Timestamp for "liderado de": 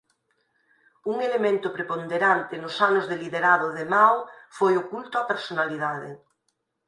3.23-3.83